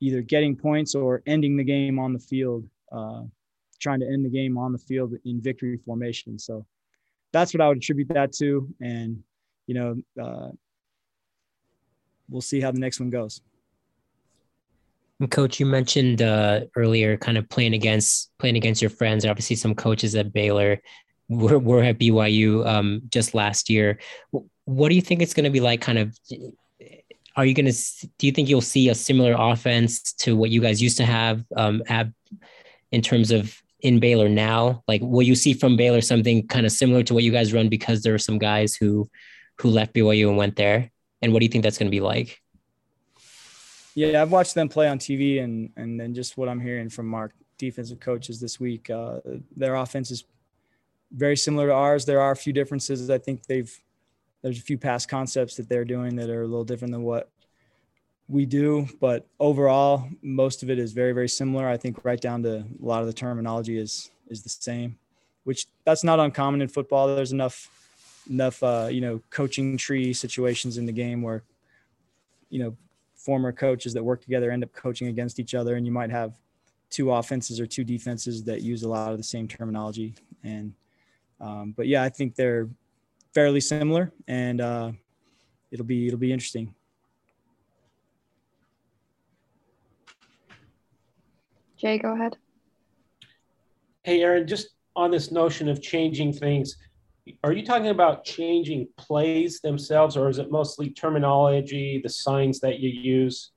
either 0.00 0.22
getting 0.22 0.56
points 0.56 0.94
or 0.94 1.22
ending 1.26 1.56
the 1.56 1.64
game 1.64 1.98
on 1.98 2.12
the 2.12 2.18
field, 2.18 2.66
uh, 2.90 3.22
trying 3.80 4.00
to 4.00 4.06
end 4.06 4.24
the 4.24 4.30
game 4.30 4.56
on 4.58 4.72
the 4.72 4.78
field 4.78 5.14
in 5.24 5.40
victory 5.40 5.78
formation. 5.84 6.38
So 6.38 6.66
that's 7.32 7.54
what 7.54 7.60
I 7.60 7.68
would 7.68 7.78
attribute 7.78 8.08
that 8.08 8.32
to. 8.34 8.68
And, 8.80 9.22
you 9.66 9.74
know, 9.74 9.96
uh, 10.22 10.50
we'll 12.28 12.40
see 12.40 12.60
how 12.60 12.70
the 12.70 12.80
next 12.80 13.00
one 13.00 13.10
goes. 13.10 13.40
Coach, 15.28 15.60
you 15.60 15.66
mentioned 15.66 16.22
uh, 16.22 16.62
earlier 16.76 17.16
kind 17.16 17.38
of 17.38 17.48
playing 17.48 17.74
against 17.74 18.30
playing 18.38 18.56
against 18.56 18.82
your 18.82 18.90
friends. 18.90 19.24
Obviously, 19.24 19.56
some 19.56 19.74
coaches 19.74 20.14
at 20.14 20.32
Baylor 20.32 20.80
were, 21.28 21.58
were 21.58 21.82
at 21.82 21.98
BYU 21.98 22.66
um, 22.66 23.02
just 23.08 23.34
last 23.34 23.70
year. 23.70 23.98
What 24.64 24.88
do 24.88 24.94
you 24.94 25.02
think 25.02 25.22
it's 25.22 25.34
going 25.34 25.44
to 25.44 25.50
be 25.50 25.60
like? 25.60 25.80
Kind 25.80 25.98
of, 25.98 26.18
are 27.36 27.44
you 27.44 27.54
going 27.54 27.70
to? 27.70 28.08
Do 28.18 28.26
you 28.26 28.32
think 28.32 28.48
you'll 28.48 28.60
see 28.60 28.88
a 28.88 28.94
similar 28.94 29.34
offense 29.38 30.12
to 30.14 30.36
what 30.36 30.50
you 30.50 30.60
guys 30.60 30.82
used 30.82 30.98
to 30.98 31.04
have 31.04 31.44
um, 31.56 31.82
at, 31.88 32.08
in 32.90 33.02
terms 33.02 33.30
of 33.30 33.60
in 33.80 34.00
Baylor 34.00 34.28
now? 34.28 34.82
Like, 34.88 35.00
will 35.02 35.22
you 35.22 35.34
see 35.34 35.54
from 35.54 35.76
Baylor 35.76 36.00
something 36.00 36.46
kind 36.46 36.66
of 36.66 36.72
similar 36.72 37.02
to 37.04 37.14
what 37.14 37.24
you 37.24 37.32
guys 37.32 37.52
run 37.52 37.68
because 37.68 38.02
there 38.02 38.14
are 38.14 38.18
some 38.18 38.38
guys 38.38 38.74
who 38.74 39.08
who 39.58 39.70
left 39.70 39.94
BYU 39.94 40.28
and 40.28 40.36
went 40.36 40.56
there? 40.56 40.90
And 41.20 41.32
what 41.32 41.38
do 41.38 41.46
you 41.46 41.50
think 41.50 41.62
that's 41.62 41.78
going 41.78 41.90
to 41.90 41.96
be 41.96 42.00
like? 42.00 42.41
Yeah, 43.94 44.22
I've 44.22 44.32
watched 44.32 44.54
them 44.54 44.68
play 44.68 44.88
on 44.88 44.98
TV, 44.98 45.42
and 45.42 45.70
and 45.76 45.98
then 46.00 46.14
just 46.14 46.36
what 46.36 46.48
I'm 46.48 46.60
hearing 46.60 46.88
from 46.88 47.12
our 47.14 47.30
defensive 47.58 48.00
coaches 48.00 48.40
this 48.40 48.58
week, 48.58 48.90
uh, 48.90 49.20
their 49.56 49.74
offense 49.74 50.10
is 50.10 50.24
very 51.12 51.36
similar 51.36 51.68
to 51.68 51.74
ours. 51.74 52.04
There 52.04 52.20
are 52.20 52.32
a 52.32 52.36
few 52.36 52.52
differences. 52.52 53.10
I 53.10 53.18
think 53.18 53.46
they've 53.46 53.72
there's 54.42 54.58
a 54.58 54.62
few 54.62 54.78
past 54.78 55.08
concepts 55.08 55.56
that 55.56 55.68
they're 55.68 55.84
doing 55.84 56.16
that 56.16 56.30
are 56.30 56.42
a 56.42 56.46
little 56.46 56.64
different 56.64 56.92
than 56.92 57.02
what 57.02 57.30
we 58.28 58.46
do, 58.46 58.88
but 59.00 59.26
overall, 59.38 60.08
most 60.22 60.62
of 60.62 60.70
it 60.70 60.78
is 60.78 60.92
very 60.92 61.12
very 61.12 61.28
similar. 61.28 61.68
I 61.68 61.76
think 61.76 62.04
right 62.04 62.20
down 62.20 62.42
to 62.44 62.58
a 62.58 62.66
lot 62.80 63.02
of 63.02 63.06
the 63.06 63.12
terminology 63.12 63.78
is 63.78 64.10
is 64.28 64.42
the 64.42 64.48
same, 64.48 64.98
which 65.44 65.66
that's 65.84 66.02
not 66.02 66.18
uncommon 66.18 66.62
in 66.62 66.68
football. 66.68 67.14
There's 67.14 67.32
enough 67.32 67.68
enough 68.30 68.62
uh, 68.62 68.88
you 68.90 69.00
know 69.00 69.20
coaching 69.30 69.76
tree 69.76 70.12
situations 70.12 70.78
in 70.78 70.86
the 70.86 70.92
game 70.92 71.20
where 71.22 71.42
you 72.48 72.60
know 72.62 72.76
former 73.24 73.52
coaches 73.52 73.94
that 73.94 74.02
work 74.02 74.20
together 74.20 74.50
end 74.50 74.64
up 74.64 74.72
coaching 74.72 75.08
against 75.08 75.38
each 75.38 75.54
other, 75.54 75.76
and 75.76 75.86
you 75.86 75.92
might 75.92 76.10
have 76.10 76.34
two 76.90 77.12
offenses 77.12 77.60
or 77.60 77.66
two 77.66 77.84
defenses 77.84 78.42
that 78.44 78.62
use 78.62 78.82
a 78.82 78.88
lot 78.88 79.12
of 79.12 79.16
the 79.16 79.24
same 79.24 79.46
terminology. 79.46 80.14
And 80.42 80.74
um, 81.40 81.72
but 81.76 81.86
yeah, 81.86 82.02
I 82.02 82.08
think 82.08 82.34
they're 82.34 82.68
fairly 83.32 83.60
similar, 83.60 84.12
and 84.28 84.60
uh, 84.60 84.92
it'll 85.70 85.86
be 85.86 86.06
it'll 86.06 86.18
be 86.18 86.32
interesting. 86.32 86.74
Jay, 91.76 91.98
go 91.98 92.12
ahead. 92.14 92.36
Hey, 94.04 94.22
Aaron, 94.22 94.46
just 94.46 94.68
on 94.94 95.10
this 95.10 95.32
notion 95.32 95.68
of 95.68 95.80
changing 95.80 96.32
things, 96.32 96.76
are 97.44 97.52
you 97.52 97.64
talking 97.64 97.88
about 97.88 98.24
changing 98.24 98.88
plays 98.96 99.60
themselves 99.60 100.16
or 100.16 100.28
is 100.28 100.38
it 100.38 100.50
mostly 100.50 100.90
terminology 100.90 102.00
the 102.02 102.08
signs 102.08 102.60
that 102.60 102.80
you 102.80 102.90
use? 102.90 103.52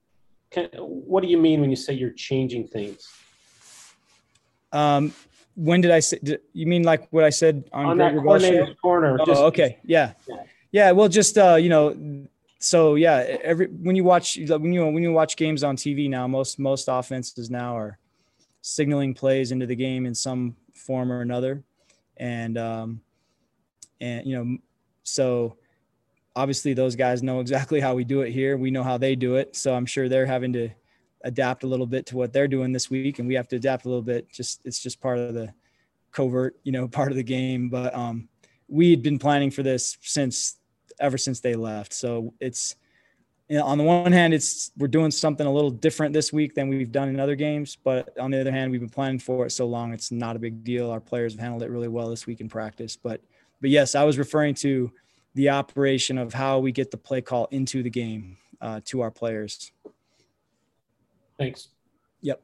Can, 0.51 0.69
what 0.77 1.23
do 1.23 1.29
you 1.29 1.37
mean 1.37 1.61
when 1.61 1.69
you 1.69 1.75
say 1.75 1.93
you're 1.93 2.11
changing 2.11 2.67
things? 2.67 3.07
Um, 4.71 5.13
when 5.57 5.79
did 5.79 5.89
i 5.89 6.01
say 6.01 6.19
did, 6.21 6.41
you 6.51 6.65
mean 6.65 6.83
like 6.83 7.07
what 7.11 7.23
i 7.23 7.29
said 7.29 7.63
on, 7.71 7.85
on 7.85 7.97
that 7.97 8.13
corner, 8.13 8.75
corner 8.81 9.17
oh, 9.21 9.25
just, 9.25 9.41
okay 9.41 9.79
yeah. 9.85 10.11
yeah. 10.27 10.35
Yeah 10.69 10.91
well 10.91 11.07
just 11.07 11.37
uh, 11.37 11.55
you 11.55 11.69
know 11.69 11.95
so 12.59 12.95
yeah 12.95 13.37
every 13.41 13.67
when 13.67 13.95
you 13.95 14.03
watch 14.03 14.37
when 14.37 14.73
you 14.73 14.85
when 14.85 15.01
you 15.01 15.13
watch 15.13 15.37
games 15.37 15.63
on 15.63 15.77
tv 15.77 16.09
now 16.09 16.27
most 16.27 16.59
most 16.59 16.89
offenses 16.91 17.49
now 17.49 17.77
are 17.77 17.97
signaling 18.65 19.13
plays 19.13 19.51
into 19.51 19.67
the 19.67 19.75
game 19.75 20.07
in 20.07 20.15
some 20.15 20.55
form 20.73 21.11
or 21.11 21.21
another. 21.21 21.63
And 22.17 22.57
um, 22.57 23.01
and 24.01 24.25
you 24.25 24.35
know 24.35 24.57
so 25.03 25.57
obviously 26.35 26.73
those 26.73 26.95
guys 26.95 27.23
know 27.23 27.39
exactly 27.39 27.79
how 27.79 27.95
we 27.95 28.03
do 28.03 28.21
it 28.21 28.31
here. 28.31 28.57
We 28.57 28.71
know 28.71 28.83
how 28.83 28.97
they 28.97 29.15
do 29.15 29.35
it. 29.35 29.55
So 29.55 29.73
I'm 29.73 29.85
sure 29.85 30.09
they're 30.09 30.25
having 30.25 30.53
to 30.53 30.69
adapt 31.23 31.63
a 31.63 31.67
little 31.67 31.87
bit 31.87 32.05
to 32.07 32.17
what 32.17 32.33
they're 32.33 32.47
doing 32.47 32.71
this 32.71 32.89
week 32.89 33.19
and 33.19 33.27
we 33.27 33.35
have 33.35 33.47
to 33.47 33.55
adapt 33.55 33.85
a 33.85 33.89
little 33.89 34.03
bit. 34.03 34.31
Just 34.31 34.61
it's 34.65 34.79
just 34.79 35.01
part 35.01 35.17
of 35.17 35.33
the 35.33 35.53
covert, 36.11 36.57
you 36.63 36.71
know, 36.71 36.87
part 36.99 37.11
of 37.11 37.15
the 37.15 37.23
game. 37.23 37.69
But 37.69 37.95
um 37.95 38.27
we 38.67 38.89
had 38.89 39.01
been 39.01 39.19
planning 39.19 39.51
for 39.51 39.63
this 39.63 39.97
since 40.01 40.57
ever 40.99 41.17
since 41.17 41.39
they 41.39 41.55
left. 41.55 41.93
So 41.93 42.33
it's 42.39 42.75
you 43.47 43.59
know, 43.59 43.65
on 43.65 43.77
the 43.77 43.83
one 43.83 44.11
hand, 44.11 44.33
it's 44.33 44.71
we're 44.75 44.87
doing 44.87 45.11
something 45.11 45.45
a 45.45 45.51
little 45.51 45.69
different 45.69 46.13
this 46.13 46.33
week 46.33 46.55
than 46.55 46.67
we've 46.67 46.91
done 46.91 47.09
in 47.09 47.19
other 47.19 47.35
games. 47.35 47.75
But 47.75 48.17
on 48.17 48.31
the 48.31 48.41
other 48.41 48.51
hand, 48.51 48.71
we've 48.71 48.79
been 48.79 48.89
planning 48.89 49.19
for 49.19 49.45
it 49.45 49.51
so 49.51 49.67
long, 49.67 49.93
it's 49.93 50.11
not 50.11 50.35
a 50.35 50.39
big 50.39 50.63
deal. 50.63 50.89
Our 50.89 50.99
players 50.99 51.33
have 51.33 51.39
handled 51.39 51.61
it 51.61 51.69
really 51.69 51.87
well 51.87 52.09
this 52.09 52.25
week 52.25 52.41
in 52.41 52.49
practice. 52.49 52.97
But 52.97 53.21
but 53.61 53.69
yes, 53.69 53.95
I 53.95 54.03
was 54.03 54.17
referring 54.17 54.55
to 54.55 54.91
the 55.33 55.49
operation 55.49 56.17
of 56.17 56.33
how 56.33 56.59
we 56.59 56.71
get 56.71 56.91
the 56.91 56.97
play 56.97 57.21
call 57.21 57.47
into 57.51 57.83
the 57.83 57.89
game 57.89 58.37
uh, 58.61 58.81
to 58.85 59.01
our 59.01 59.11
players. 59.11 59.71
Thanks. 61.37 61.69
Yep. 62.21 62.41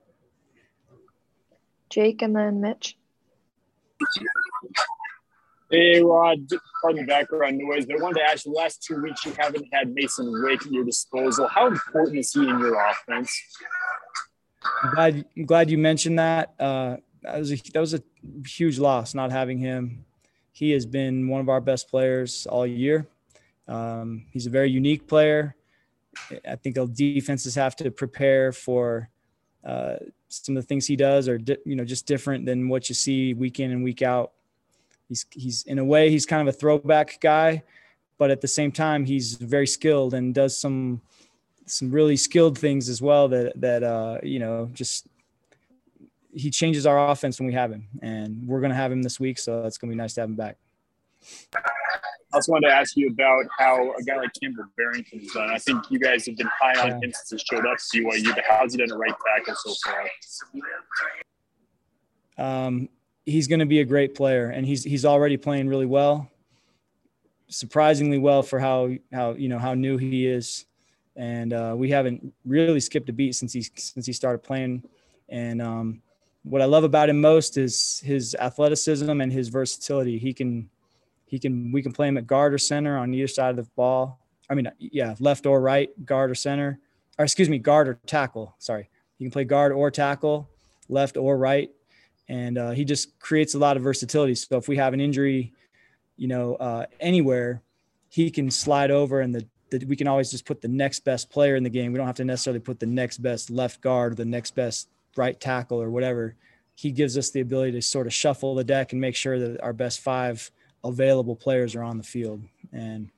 Jake 1.90 2.22
and 2.22 2.36
then 2.36 2.62
Mitch. 2.62 2.98
Hey, 5.70 6.02
Rod, 6.04 6.40
pardon 6.82 7.02
the 7.02 7.08
background 7.08 7.58
noise, 7.58 7.86
but 7.86 7.98
I 7.98 8.04
wanted 8.04 8.20
to 8.20 8.30
ask 8.30 8.46
you 8.46 8.52
the 8.52 8.58
last 8.58 8.84
two 8.84 9.02
weeks 9.02 9.26
you 9.26 9.34
haven't 9.40 9.66
had 9.72 9.94
Masen 9.94 10.44
Wake 10.44 10.66
at 10.66 10.72
your 10.72 10.84
disposal. 10.84 11.48
How 11.48 11.68
important 11.68 12.18
is 12.18 12.34
he 12.34 12.42
in 12.42 12.60
your 12.60 12.78
offense? 12.90 13.42
I'm 14.84 14.94
glad, 14.94 15.26
I'm 15.38 15.46
glad 15.46 15.70
you 15.70 15.78
mentioned 15.78 16.20
that. 16.20 16.54
Uh, 16.60 16.98
that 17.22 17.40
was 17.40 17.54
a 17.54 17.56
that 17.56 17.80
was 17.80 17.94
a 17.94 18.02
huge 18.46 18.80
loss 18.80 19.14
not 19.14 19.32
having 19.32 19.60
him. 19.60 20.06
He 20.52 20.72
has 20.72 20.86
been 20.86 21.28
one 21.28 21.42
of 21.42 21.50
our 21.50 21.62
best 21.62 21.90
players 21.90 22.46
all 22.48 22.68
year. 22.68 23.08
Um, 23.68 24.26
he's 24.32 24.48
a 24.48 24.50
very 24.50 24.70
unique 24.70 25.08
player. 25.08 25.56
I 26.48 26.56
think 26.56 26.78
defenses 26.94 27.56
have 27.56 27.76
to 27.78 27.90
prepare 27.90 28.52
for 28.52 29.10
uh, 29.64 29.96
some 30.28 30.58
of 30.58 30.64
the 30.64 30.68
things 30.68 30.86
he 30.88 30.96
does 30.96 31.28
are 31.28 31.38
di- 31.38 31.58
you 31.66 31.76
know 31.76 31.86
just 31.86 32.06
different 32.06 32.46
than 32.46 32.68
what 32.68 32.90
you 32.90 32.96
see 32.96 33.34
week 33.34 33.60
in 33.60 33.72
and 33.72 33.84
week 33.84 34.02
out 34.02 34.32
he's 35.12 35.26
he's 35.32 35.64
in 35.64 35.78
a 35.78 35.84
way 35.84 36.10
he's 36.10 36.26
kind 36.26 36.48
of 36.48 36.54
a 36.54 36.58
throwback 36.58 37.20
guy, 37.20 37.62
but 38.18 38.32
at 38.32 38.42
the 38.42 38.48
same 38.48 38.72
time 38.72 39.06
he's 39.06 39.34
very 39.36 39.68
skilled 39.68 40.14
and 40.14 40.34
does 40.34 40.60
some 40.60 41.02
some 41.66 41.92
really 41.92 42.16
skilled 42.18 42.58
things 42.58 42.90
as 42.90 43.02
well 43.02 43.28
that 43.28 43.60
that 43.60 43.84
uh, 43.84 44.18
you 44.24 44.40
know 44.40 44.70
just 44.74 45.08
he 46.34 46.50
changes 46.50 46.86
our 46.86 47.10
offense 47.10 47.40
when 47.40 47.48
we 47.48 47.54
have 47.54 47.72
him, 47.72 47.88
and 48.02 48.48
we're 48.48 48.60
going 48.60 48.72
to 48.72 48.76
have 48.76 48.92
him 48.92 49.02
this 49.02 49.20
week, 49.20 49.38
so 49.38 49.66
it's 49.66 49.78
going 49.78 49.90
to 49.90 49.96
be 49.96 49.98
nice 49.98 50.14
to 50.16 50.22
have 50.22 50.30
him 50.30 50.36
back. 50.36 50.58
I 52.34 52.38
also 52.38 52.54
wanted 52.54 52.70
to 52.70 52.74
ask 52.74 52.96
you 52.96 53.10
about 53.10 53.46
how 53.58 53.94
a 53.94 54.04
guy 54.04 54.16
like 54.16 54.32
Campbell 54.42 54.64
Barrington's 54.78 55.34
done. 55.34 55.50
I 55.50 55.58
think 55.58 55.84
you 55.90 56.00
guys 56.00 56.26
have 56.26 56.38
been 56.38 56.50
high 56.60 56.82
on 56.82 57.04
him 57.04 57.12
since 57.12 57.30
he 57.30 57.56
showed 57.56 57.66
up 57.66 57.78
to 57.78 58.04
BYU, 58.04 58.34
but 58.34 58.44
how's 58.48 58.74
he 58.74 58.78
done 58.78 58.92
at 58.92 58.98
right 58.98 59.14
tackle 59.36 59.56
so 59.56 59.74
far? 59.86 60.08
Um, 62.38 62.90
he's 63.26 63.48
going 63.48 63.60
to 63.60 63.66
be 63.66 63.82
a 63.82 63.86
great 63.86 64.16
player, 64.16 64.50
and 64.50 64.66
he's 64.66 64.84
he's 64.84 65.04
already 65.04 65.36
playing 65.36 65.68
really 65.68 65.86
well, 65.86 66.30
surprisingly 67.50 68.18
well 68.18 68.44
for 68.44 68.60
how 68.60 68.92
how 69.12 69.34
you 69.34 69.50
know 69.50 69.60
how 69.60 69.74
new 69.74 69.98
he 69.98 70.26
is, 70.26 70.66
and 71.18 71.52
uh, 71.52 71.74
we 71.78 71.90
haven't 71.90 72.34
really 72.46 72.80
skipped 72.80 73.10
a 73.10 73.14
beat 73.14 73.36
since 73.36 73.52
he 73.52 73.62
since 73.76 74.06
he 74.06 74.14
started 74.14 74.40
playing. 74.40 74.84
And 75.28 75.62
um, 75.62 76.02
what 76.44 76.62
I 76.62 76.66
love 76.66 76.84
about 76.84 77.10
him 77.10 77.22
most 77.22 77.58
is 77.58 78.02
his 78.04 78.36
athleticism 78.36 79.22
and 79.22 79.32
his 79.32 79.50
versatility. 79.50 80.18
He 80.18 80.34
can 80.34 80.70
he 81.26 81.40
can 81.40 81.72
we 81.72 81.82
can 81.82 81.92
play 81.92 82.08
him 82.08 82.18
at 82.18 82.28
guard 82.28 82.54
or 82.54 82.58
center 82.58 82.98
on 82.98 83.14
either 83.14 83.28
side 83.28 83.52
of 83.52 83.56
the 83.58 83.70
ball. 83.76 84.20
I 84.50 84.56
mean, 84.56 84.70
yeah, 84.80 85.16
left 85.20 85.46
or 85.46 85.62
right, 85.62 85.90
guard 86.06 86.32
or 86.32 86.36
center, 86.36 86.80
or 87.18 87.24
excuse 87.24 87.50
me, 87.50 87.58
guard 87.58 87.88
or 87.88 87.94
tackle. 88.06 88.56
Sorry, 88.60 88.90
he 89.18 89.26
can 89.26 89.32
play 89.32 89.46
guard 89.46 89.72
or 89.72 89.92
tackle, 89.92 90.50
left 90.90 91.16
or 91.16 91.38
right 91.38 91.70
and 92.32 92.58
uh, 92.58 92.72
he 92.72 92.86
just 92.86 93.20
creates 93.20 93.56
a 93.56 93.60
lot 93.60 93.76
of 93.76 93.84
versatility. 93.84 94.36
So 94.36 94.56
if 94.56 94.70
we 94.70 94.78
have 94.78 94.94
an 94.94 95.02
injury, 95.02 95.52
you 96.16 96.30
know, 96.30 96.56
uh, 96.56 96.86
anywhere, 97.02 97.62
he 98.08 98.32
can 98.32 98.50
slide 98.50 98.90
over, 98.90 99.20
and 99.20 99.36
the, 99.36 99.46
we 99.86 99.98
can 99.98 100.08
always 100.08 100.32
just 100.32 100.46
put 100.46 100.62
the 100.62 100.70
next 100.70 101.02
best 101.02 101.30
player 101.30 101.58
in 101.58 101.64
the 101.64 101.70
game. 101.70 101.92
We 101.92 101.98
don't 101.98 102.08
have 102.08 102.16
to 102.16 102.26
necessarily 102.26 102.62
put 102.62 102.80
the 102.80 102.86
next 102.86 103.18
best 103.18 103.50
left 103.50 103.82
guard, 103.82 104.14
or 104.14 104.16
the 104.16 104.24
next 104.24 104.56
best 104.56 104.88
right 105.16 105.40
tackle, 105.40 105.82
or 105.82 105.90
whatever. 105.90 106.36
He 106.76 106.92
gives 106.92 107.18
us 107.18 107.30
the 107.30 107.42
ability 107.42 107.74
to 107.74 107.82
sort 107.82 108.08
of 108.08 108.14
shuffle 108.14 108.56
the 108.56 108.64
deck 108.64 108.92
and 108.92 109.02
make 109.02 109.16
sure 109.16 109.38
that 109.40 109.62
our 109.62 109.74
best 109.74 110.00
five 110.00 110.50
available 110.84 111.36
players 111.36 111.76
are 111.76 111.84
on 111.84 111.98
the 111.98 112.04
field, 112.04 112.42
and 112.72 113.10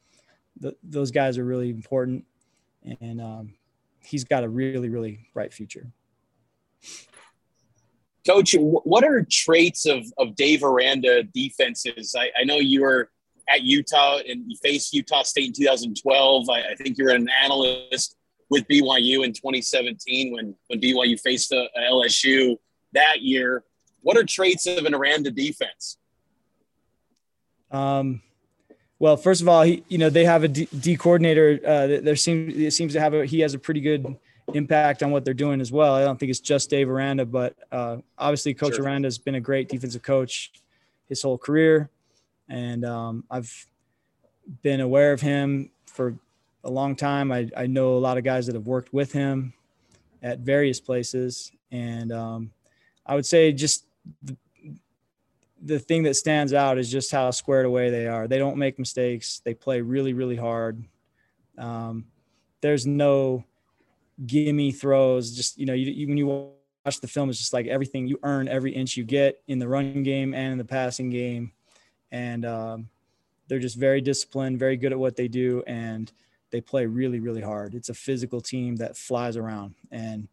th- 0.62 0.78
those 0.84 1.12
guys 1.12 1.38
are 1.38 1.46
really 1.46 1.70
important. 1.70 2.26
And 3.00 3.22
um, 3.22 3.54
he's 4.04 4.24
got 4.24 4.44
a 4.44 4.50
really, 4.50 4.90
really 4.90 5.28
bright 5.34 5.54
future. 5.54 5.88
Coach, 8.26 8.56
what 8.58 9.04
are 9.04 9.26
traits 9.30 9.86
of, 9.86 10.06
of 10.18 10.36
Dave 10.36 10.64
Aranda 10.64 11.24
defenses? 11.24 12.16
I, 12.18 12.30
I 12.40 12.44
know 12.46 12.56
you 12.56 12.82
were 12.82 13.10
at 13.50 13.64
Utah 13.64 14.20
and 14.28 14.50
you 14.50 14.58
faced 14.64 14.94
Utah 14.94 15.24
State 15.24 15.48
in 15.48 15.54
2012. 15.54 16.50
I, 16.50 16.62
I 16.72 16.76
think 16.76 16.98
you're 16.98 17.10
an 17.10 17.28
analyst 17.44 18.16
with 18.54 18.68
BYU 18.68 19.26
in 19.26 19.34
2017 19.34 20.32
when, 20.32 20.56
when 20.68 20.80
BYU 20.80 21.20
faced 21.20 21.52
a, 21.52 21.68
a 21.76 21.92
LSU 21.92 22.56
that 22.94 23.22
year. 23.22 23.64
What 24.02 24.16
are 24.16 24.24
traits 24.24 24.68
of 24.68 24.86
an 24.86 24.94
Aranda 24.94 25.32
defense? 25.32 25.98
Um, 27.72 28.22
well, 29.00 29.18
first 29.18 29.42
of 29.42 29.48
all, 29.50 29.64
he, 29.64 29.84
you 29.88 29.98
know, 29.98 30.12
they 30.12 30.24
have 30.24 30.44
a 30.44 30.48
D, 30.48 30.68
D 30.80 30.96
coordinator. 30.96 31.60
Uh, 31.66 31.88
there 32.04 32.16
seems, 32.16 32.56
it 32.56 32.72
seems 32.72 32.94
to 32.94 33.00
have 33.00 33.16
a, 33.16 33.26
he 33.26 33.40
has 33.40 33.56
a 33.56 33.60
pretty 33.60 33.82
good 33.82 34.16
impact 34.54 35.02
on 35.02 35.10
what 35.10 35.26
they're 35.26 35.34
doing 35.34 35.60
as 35.60 35.72
well. 35.72 35.96
I 35.96 36.04
don't 36.04 36.20
think 36.20 36.30
it's 36.30 36.40
just 36.40 36.70
Dave 36.70 36.90
Aranda, 36.90 37.26
but 37.26 37.56
uh, 37.72 37.98
obviously 38.20 38.54
Coach 38.54 38.76
sure. 38.76 38.86
Aranda 38.86 39.08
has 39.08 39.18
been 39.18 39.36
a 39.36 39.42
great 39.42 39.68
defensive 39.68 40.04
coach 40.04 40.52
his 41.10 41.24
whole 41.24 41.40
career, 41.40 41.90
and 42.50 42.86
um, 42.86 43.24
I've 43.32 43.66
been 44.62 44.80
aware 44.80 45.12
of 45.12 45.22
him 45.22 45.72
for 45.88 46.16
a 46.64 46.70
long 46.70 46.96
time. 46.96 47.32
I, 47.32 47.50
I 47.56 47.68
know 47.68 47.96
a 47.96 48.00
lot 48.00 48.18
of 48.18 48.24
guys 48.24 48.46
that 48.48 48.56
have 48.56 48.68
worked 48.68 48.94
with 48.94 49.12
him 49.12 49.54
at 50.22 50.40
various 50.40 50.80
places, 50.80 51.52
and 51.72 52.12
um, 52.12 52.52
I 53.06 53.16
would 53.16 53.26
say 53.26 53.52
just 53.52 53.86
the, 54.24 54.38
the 55.62 55.80
thing 55.80 56.04
that 56.04 56.16
stands 56.16 56.54
out 56.54 56.78
is 56.78 56.92
just 56.92 57.12
how 57.12 57.32
squared 57.32 57.66
away 57.66 57.90
they 57.90 58.08
are. 58.08 58.28
They 58.28 58.38
don't 58.38 58.58
make 58.58 58.80
mistakes. 58.80 59.42
They 59.44 59.54
play 59.54 59.82
really, 59.82 60.14
really 60.14 60.36
hard. 60.36 60.84
Um, 61.58 62.06
there's 62.62 62.86
no 62.86 63.44
gimme 64.26 64.72
throws. 64.72 65.36
Just 65.36 65.58
you 65.58 65.66
know, 65.66 65.74
you, 65.74 65.92
you, 65.92 66.08
when 66.08 66.18
you 66.18 66.28
watch 66.86 67.02
the 67.02 67.08
film, 67.08 67.30
it's 67.30 67.40
just 67.40 67.54
like 67.54 67.68
everything 67.68 68.08
you 68.08 68.20
earn 68.24 68.48
every 68.48 68.74
inch 68.74 68.98
you 68.98 69.04
get 69.04 69.42
in 69.48 69.60
the 69.60 69.68
running 69.68 70.04
game 70.04 70.34
and 70.34 70.54
in 70.54 70.58
the 70.58 70.66
passing 70.66 71.10
game, 71.10 71.52
and 72.12 72.46
um, 72.46 72.90
they're 73.48 73.60
just 73.60 73.78
very 73.78 74.02
disciplined, 74.02 74.60
very 74.60 74.78
good 74.78 74.94
at 74.94 75.00
what 75.00 75.16
they 75.16 75.28
do, 75.28 75.64
and 75.68 76.12
they 76.54 76.62
play 76.62 76.86
really, 76.86 77.20
really 77.20 77.42
hard. 77.42 77.74
It's 77.74 77.90
a 77.90 77.96
physical 77.96 78.40
team 78.40 78.76
that 78.76 78.96
flies 78.96 79.38
around, 79.38 79.74
and 79.92 80.28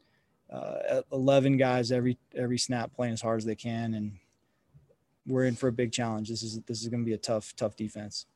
uh, 0.52 1.00
11 1.12 1.56
guys 1.56 1.90
every 1.90 2.18
every 2.36 2.58
snap 2.58 2.92
playing 2.92 3.14
as 3.14 3.22
hard 3.22 3.38
as 3.38 3.46
they 3.46 3.54
can, 3.54 3.94
and 3.94 4.12
we're 5.26 5.46
in 5.46 5.56
for 5.56 5.68
a 5.68 5.72
big 5.72 5.92
challenge. 5.92 6.28
This 6.28 6.42
is 6.42 6.60
this 6.66 6.82
is 6.82 6.88
going 6.88 7.00
to 7.00 7.06
be 7.06 7.14
a 7.14 7.18
tough, 7.18 7.56
tough 7.56 7.74
defense. 7.74 8.26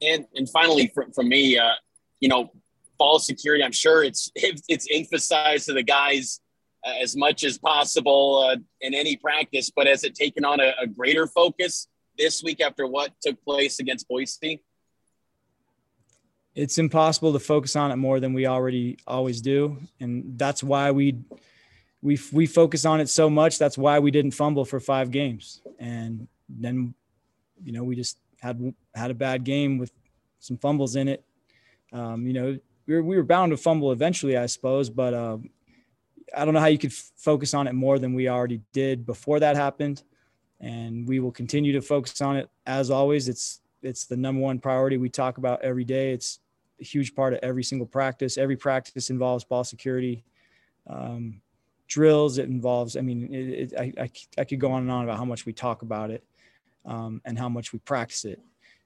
And 0.00 0.26
and 0.34 0.48
finally, 0.48 0.90
for, 0.94 1.06
from 1.14 1.28
me, 1.28 1.58
uh, 1.58 1.72
you 2.18 2.30
know, 2.30 2.50
ball 2.96 3.18
security. 3.18 3.62
I'm 3.62 3.72
sure 3.72 4.02
it's 4.04 4.32
it's 4.34 4.86
emphasized 4.90 5.66
to 5.66 5.74
the 5.74 5.82
guys 5.82 6.40
uh, 6.82 6.94
as 7.02 7.14
much 7.14 7.44
as 7.44 7.58
possible 7.58 8.48
uh, 8.48 8.56
in 8.80 8.94
any 8.94 9.16
practice, 9.16 9.70
but 9.74 9.86
has 9.86 10.02
it 10.02 10.14
taken 10.14 10.46
on 10.46 10.60
a, 10.60 10.72
a, 10.80 10.86
greater 10.86 11.26
focus 11.26 11.88
this 12.16 12.42
week 12.42 12.62
after 12.62 12.86
what 12.86 13.12
took 13.20 13.44
place 13.44 13.80
against 13.80 14.08
Boise? 14.08 14.62
It's 16.54 16.78
impossible 16.78 17.32
to 17.32 17.38
focus 17.38 17.76
on 17.76 17.92
it 17.92 17.96
more 17.96 18.20
than 18.20 18.32
we 18.32 18.46
already 18.46 18.98
always 19.06 19.40
do, 19.40 19.78
and 20.00 20.38
that's 20.38 20.62
why 20.62 20.90
we 20.90 21.16
we 22.02 22.18
we 22.32 22.46
focus 22.46 22.84
on 22.84 23.00
it 23.00 23.08
so 23.08 23.30
much. 23.30 23.58
That's 23.58 23.78
why 23.78 23.98
we 23.98 24.10
didn't 24.10 24.32
fumble 24.32 24.64
for 24.64 24.80
five 24.80 25.10
games, 25.10 25.62
and 25.78 26.26
then 26.48 26.94
you 27.62 27.72
know 27.72 27.84
we 27.84 27.94
just 27.94 28.18
had 28.40 28.74
had 28.94 29.10
a 29.10 29.14
bad 29.14 29.44
game 29.44 29.78
with 29.78 29.92
some 30.40 30.56
fumbles 30.56 30.96
in 30.96 31.08
it. 31.08 31.24
Um, 31.92 32.26
you 32.26 32.32
know, 32.32 32.58
we 32.86 32.94
were, 32.94 33.02
we 33.02 33.16
were 33.16 33.22
bound 33.22 33.50
to 33.50 33.56
fumble 33.56 33.92
eventually, 33.92 34.36
I 34.36 34.46
suppose, 34.46 34.90
but 34.90 35.14
uh, 35.14 35.38
I 36.36 36.44
don't 36.44 36.54
know 36.54 36.60
how 36.60 36.66
you 36.66 36.78
could 36.78 36.92
f- 36.92 37.12
focus 37.16 37.54
on 37.54 37.66
it 37.68 37.74
more 37.74 37.98
than 37.98 38.14
we 38.14 38.28
already 38.28 38.60
did 38.72 39.06
before 39.06 39.40
that 39.40 39.56
happened. 39.56 40.02
And 40.60 41.08
we 41.08 41.20
will 41.20 41.32
continue 41.32 41.72
to 41.72 41.80
focus 41.80 42.20
on 42.20 42.36
it 42.36 42.50
as 42.66 42.90
always. 42.90 43.28
It's 43.28 43.60
it's 43.82 44.04
the 44.04 44.16
number 44.16 44.42
one 44.42 44.58
priority 44.58 44.98
we 44.98 45.08
talk 45.08 45.38
about 45.38 45.62
every 45.62 45.84
day. 45.84 46.12
It's 46.12 46.39
a 46.80 46.84
huge 46.84 47.14
part 47.14 47.32
of 47.32 47.40
every 47.42 47.64
single 47.64 47.86
practice. 47.86 48.38
Every 48.38 48.56
practice 48.56 49.10
involves 49.10 49.44
ball 49.44 49.64
security. 49.64 50.24
Um, 50.86 51.40
drills 51.86 52.38
it 52.38 52.46
involves 52.46 52.96
i 52.96 53.00
mean 53.00 53.34
it, 53.34 53.72
it, 53.72 53.74
I, 53.76 53.92
I, 54.02 54.10
I, 54.38 54.44
could 54.44 54.60
go 54.60 54.70
on 54.70 54.82
and 54.82 54.90
on 54.92 55.02
about 55.02 55.18
how 55.18 55.24
much 55.24 55.44
we 55.44 55.52
talk 55.52 55.82
about 55.82 56.12
it 56.12 56.22
um, 56.86 57.20
and 57.24 57.36
how 57.36 57.48
much 57.48 57.72
we 57.72 57.80
practice 57.80 58.24
it 58.24 58.40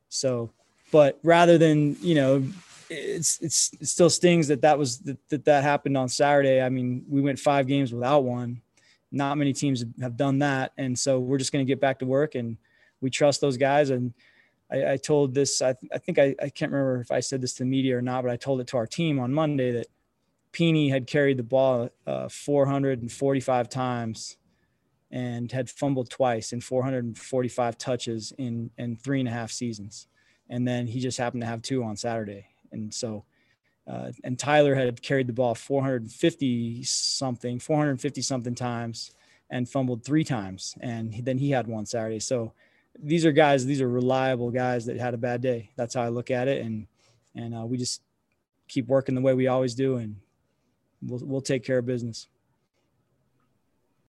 so 0.09 0.51
but 0.91 1.19
rather 1.23 1.59
than 1.59 1.99
you 2.01 2.15
know 2.15 2.43
it's 2.91 3.41
it's 3.41 3.73
it 3.81 3.87
still 3.87 4.11
stings 4.11 4.49
that 4.49 4.63
that 4.63 4.79
was 4.79 4.99
that, 5.01 5.19
that 5.29 5.45
that 5.45 5.63
happened 5.63 5.97
on 5.97 6.09
Saturday. 6.09 6.61
I 6.61 6.69
mean, 6.69 7.05
we 7.09 7.21
went 7.21 7.39
five 7.39 7.67
games 7.67 7.93
without 7.93 8.25
one. 8.25 8.61
Not 9.11 9.39
many 9.39 9.53
teams 9.53 9.85
have 10.01 10.17
done 10.17 10.41
that, 10.41 10.73
and 10.77 10.99
so 10.99 11.19
we're 11.19 11.39
just 11.39 11.53
going 11.53 11.65
to 11.65 11.71
get 11.71 11.81
back 11.81 12.01
to 12.01 12.07
work, 12.07 12.35
and 12.35 12.57
we 13.01 13.11
trust 13.11 13.41
those 13.41 13.57
guys. 13.57 13.91
And 13.91 14.13
I, 14.75 14.93
I 14.93 14.97
told 14.97 15.35
this, 15.35 15.63
I, 15.63 15.75
I 15.93 15.99
think 15.99 16.19
I, 16.19 16.35
I 16.43 16.49
can't 16.49 16.73
remember 16.73 17.01
if 17.01 17.13
I 17.13 17.21
said 17.21 17.41
this 17.41 17.55
to 17.55 17.59
the 17.61 17.69
media 17.69 17.97
or 17.97 18.03
not, 18.03 18.23
but 18.25 18.33
I 18.33 18.37
told 18.37 18.61
it 18.61 18.67
to 18.69 18.77
our 18.77 18.87
team 18.87 19.21
on 19.21 19.33
Monday 19.33 19.73
that 19.73 19.87
Peeney 20.53 20.91
had 20.91 21.07
carried 21.07 21.37
the 21.37 21.43
ball 21.45 21.91
uh, 22.07 22.29
445 22.29 23.69
times 23.69 24.37
and 25.11 25.51
had 25.53 25.71
fumbled 25.71 26.11
twice 26.11 26.53
in 26.53 26.61
445 26.61 27.79
touches 27.79 28.33
in 28.37 28.71
in 28.79 28.97
three 28.97 29.21
and 29.21 29.29
a 29.29 29.33
half 29.33 29.53
seasons, 29.53 30.09
and 30.49 30.67
then 30.67 30.87
he 30.87 30.99
just 30.99 31.19
happened 31.19 31.43
to 31.43 31.47
have 31.47 31.63
two 31.63 31.85
on 31.85 31.97
Saturday. 31.97 32.47
And 32.73 32.93
so 32.93 33.25
uh, 33.87 34.11
and 34.25 34.39
Tyler 34.39 34.75
had 34.75 35.03
carried 35.03 35.27
the 35.27 35.33
ball 35.33 35.55
450 35.55 36.83
something, 36.85 37.59
450 37.59 38.23
something 38.23 38.55
times, 38.55 39.13
and 39.51 39.69
fumbled 39.69 40.05
three 40.05 40.25
times, 40.25 40.75
and 40.81 41.15
then 41.23 41.39
he 41.39 41.51
had 41.51 41.67
one 41.67 41.87
Saturday. 41.87 42.21
So 42.21 42.53
these 43.03 43.27
are 43.27 43.33
guys, 43.33 43.65
these 43.67 43.81
are 43.81 43.89
reliable 43.89 44.51
guys 44.51 44.87
that 44.87 44.99
had 44.99 45.15
a 45.15 45.19
bad 45.19 45.41
day. 45.41 45.71
That's 45.77 45.95
how 45.95 46.03
I 46.03 46.09
look 46.09 46.31
at 46.31 46.49
it, 46.49 46.65
and 46.65 46.87
and 47.35 47.55
uh, 47.55 47.67
we 47.67 47.77
just 47.77 48.03
keep 48.69 48.87
working 48.87 49.15
the 49.15 49.21
way 49.21 49.35
we 49.35 49.47
always 49.47 49.75
do, 49.75 49.97
and 49.97 50.17
we'll 51.03 51.21
we'll 51.25 51.41
take 51.41 51.65
care 51.65 51.79
of 51.79 51.87
business. 51.87 52.29